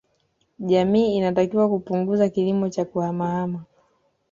[0.59, 3.63] Jamii inatakiwa kupunguza kilimo cha kuhamahama